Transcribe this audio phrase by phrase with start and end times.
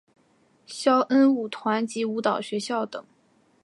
[0.65, 3.05] 萧恩舞团及舞蹈学校等。